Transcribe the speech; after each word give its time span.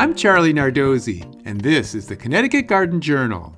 I'm 0.00 0.14
Charlie 0.14 0.54
Nardozzi, 0.54 1.42
and 1.44 1.60
this 1.60 1.94
is 1.94 2.06
the 2.06 2.16
Connecticut 2.16 2.66
Garden 2.66 3.02
Journal. 3.02 3.54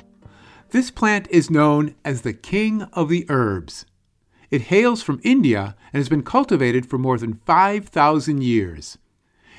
This 0.70 0.90
plant 0.90 1.28
is 1.30 1.52
known 1.52 1.94
as 2.04 2.22
the 2.22 2.32
king 2.32 2.82
of 2.94 3.08
the 3.08 3.24
herbs. 3.28 3.86
It 4.50 4.62
hails 4.62 5.04
from 5.04 5.20
India 5.22 5.76
and 5.92 6.00
has 6.00 6.08
been 6.08 6.24
cultivated 6.24 6.84
for 6.84 6.98
more 6.98 7.16
than 7.16 7.40
5,000 7.46 8.42
years. 8.42 8.98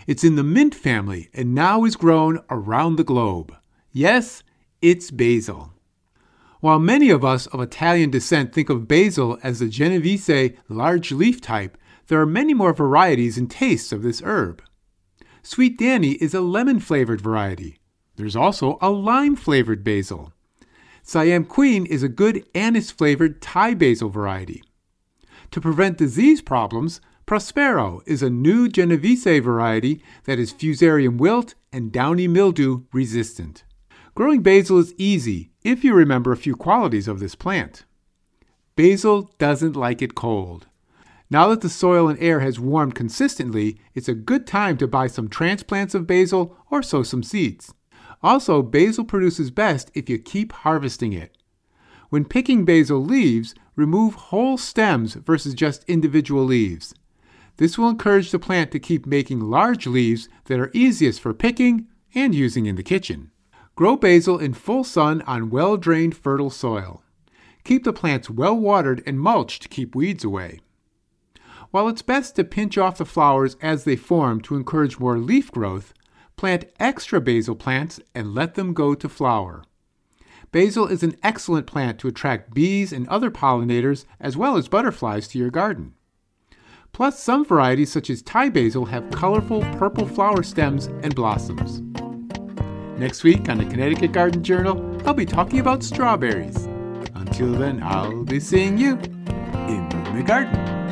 It's 0.08 0.26
in 0.26 0.35
the 0.35 0.44
mint 0.44 0.76
family 0.76 1.29
and 1.33 1.56
now 1.56 1.85
is 1.85 1.96
grown 1.96 2.44
around 2.49 2.97
the 2.97 3.06
globe. 3.06 3.56
Yes, 3.94 4.44
it's 4.81 5.10
basil. 5.10 5.72
While 6.60 6.79
many 6.79 7.10
of 7.10 7.24
us 7.24 7.47
of 7.47 7.62
Italian 7.62 8.10
descent 8.10 8.52
think 8.52 8.70
of 8.70 8.90
basil 8.90 9.38
as 9.42 9.60
the 9.60 9.70
Genovese 9.70 10.58
large 10.68 11.13
leaf 11.13 11.40
type, 11.40 11.78
there 12.08 12.20
are 12.20 12.26
many 12.26 12.54
more 12.54 12.74
varieties 12.74 13.38
and 13.38 13.50
tastes 13.50 13.94
of 13.94 14.04
this 14.04 14.22
herb. 14.26 14.62
Sweet 15.46 15.78
Dani 15.78 16.16
is 16.21 16.34
a 16.34 16.39
lemon 16.39 16.79
flavored 16.79 17.20
variety. 17.20 17.77
There's 18.15 18.35
also 18.35 18.77
a 18.81 18.89
lime 18.89 19.35
flavored 19.35 19.84
basil. 19.84 20.31
Siam 21.03 21.43
Queen 21.43 21.85
is 21.85 22.01
a 22.01 22.07
good 22.07 22.45
anise 22.55 22.91
flavored 22.91 23.41
Thai 23.41 23.73
basil 23.73 24.07
variety. 24.07 24.63
To 25.51 25.59
prevent 25.59 25.98
disease 25.98 26.41
problems, 26.41 27.01
Prospero 27.25 28.01
is 28.05 28.23
a 28.23 28.29
new 28.29 28.70
Genovese 28.70 29.41
variety 29.41 30.01
that 30.23 30.39
is 30.39 30.53
fusarium 30.53 31.17
wilt 31.17 31.55
and 31.73 31.91
downy 31.91 32.29
mildew 32.29 32.84
resistant. 32.93 33.65
Growing 34.15 34.41
basil 34.41 34.77
is 34.77 34.95
easy 34.98 35.51
if 35.62 35.84
you 35.84 35.93
remember 35.93 36.31
a 36.31 36.37
few 36.37 36.55
qualities 36.55 37.09
of 37.09 37.20
this 37.20 37.35
plant. 37.35 37.84
Basil 38.77 39.29
doesn't 39.39 39.75
like 39.75 40.01
it 40.01 40.15
cold. 40.15 40.67
Now 41.33 41.47
that 41.47 41.61
the 41.61 41.67
soil 41.67 42.09
and 42.09 42.19
air 42.21 42.41
has 42.41 42.59
warmed 42.59 42.93
consistently, 42.93 43.79
it's 43.95 44.07
a 44.07 44.13
good 44.13 44.45
time 44.45 44.77
to 44.77 44.87
buy 44.87 45.07
some 45.07 45.27
transplants 45.27 45.95
of 45.95 46.05
basil 46.05 46.55
or 46.69 46.83
sow 46.83 47.01
some 47.01 47.23
seeds. 47.23 47.73
Also, 48.21 48.62
basil 48.62 49.03
produces 49.03 49.49
best 49.49 49.90
if 49.95 50.07
you 50.12 50.20
keep 50.20 50.51
harvesting 50.53 51.12
it. 51.12 51.35
When 52.12 52.23
picking 52.23 52.65
basil 52.65 53.03
leaves, 53.03 53.55
remove 53.75 54.13
whole 54.13 54.59
stems 54.59 55.15
versus 55.15 55.55
just 55.55 55.84
individual 55.85 56.43
leaves. 56.43 56.93
This 57.57 57.79
will 57.79 57.90
encourage 57.90 58.29
the 58.29 58.37
plant 58.37 58.70
to 58.70 58.79
keep 58.79 59.07
making 59.07 59.40
large 59.40 59.87
leaves 59.87 60.29
that 60.45 60.59
are 60.59 60.70
easiest 60.71 61.20
for 61.20 61.34
picking 61.34 61.87
and 62.13 62.35
using 62.35 62.68
in 62.68 62.75
the 62.75 62.84
kitchen. 62.84 63.31
Grow 63.75 63.97
basil 63.97 64.38
in 64.38 64.53
full 64.53 64.84
sun 64.84 65.23
on 65.23 65.50
well 65.50 65.78
drained 65.78 66.16
fertile 66.16 66.52
soil. 66.52 67.02
Keep 67.64 67.86
the 67.86 67.92
plants 67.92 68.30
well 68.30 68.56
watered 68.56 69.02
and 69.08 69.20
mulched 69.20 69.64
to 69.64 69.68
keep 69.68 69.95
weeds 69.95 70.23
away. 70.23 70.59
While 71.74 71.88
it's 71.88 72.04
best 72.04 72.36
to 72.36 72.44
pinch 72.44 72.78
off 72.78 73.00
the 73.00 73.04
flowers 73.04 73.58
as 73.60 73.84
they 73.84 73.96
form 73.96 74.42
to 74.42 74.56
encourage 74.56 75.00
more 75.00 75.18
leaf 75.18 75.52
growth, 75.52 75.92
plant 76.36 76.66
extra 76.80 77.20
basil 77.20 77.56
plants 77.56 78.00
and 78.14 78.36
let 78.36 78.54
them 78.54 78.76
go 78.76 78.94
to 78.94 79.10
flower. 79.10 79.64
Basil 80.52 80.86
is 80.86 81.02
an 81.02 81.16
excellent 81.24 81.66
plant 81.66 81.98
to 81.98 82.08
attract 82.08 82.54
bees 82.54 82.94
and 82.94 83.08
other 83.08 83.32
pollinators 83.32 84.06
as 84.20 84.38
well 84.38 84.56
as 84.56 84.68
butterflies 84.68 85.28
to 85.30 85.40
your 85.40 85.50
garden. 85.50 85.96
Plus, 86.92 87.20
some 87.20 87.44
varieties 87.44 87.92
such 87.92 88.12
as 88.12 88.22
Thai 88.22 88.50
basil 88.50 88.86
have 88.86 89.10
colorful 89.10 89.62
purple 89.80 90.06
flower 90.06 90.44
stems 90.44 90.86
and 91.02 91.16
blossoms. 91.16 91.82
Next 93.00 93.24
week 93.24 93.50
on 93.50 93.58
the 93.58 93.66
Connecticut 93.66 94.12
Garden 94.12 94.44
Journal, 94.44 95.02
I'll 95.08 95.16
be 95.16 95.26
talking 95.26 95.58
about 95.58 95.82
strawberries. 95.82 96.68
Until 97.16 97.52
then, 97.54 97.82
I'll 97.82 98.24
be 98.24 98.40
seeing 98.40 98.78
you 98.78 98.92
in 98.92 99.90
the 100.16 100.24
garden. 100.24 100.84